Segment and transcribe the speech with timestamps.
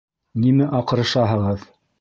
[0.45, 1.73] —Нимә аҡырышаһығыҙ?